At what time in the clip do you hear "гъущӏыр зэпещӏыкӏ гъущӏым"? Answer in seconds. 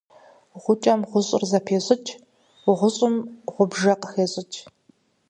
1.09-3.15